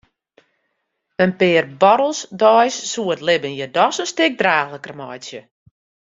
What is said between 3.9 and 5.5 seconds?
in stik draachliker meitsje.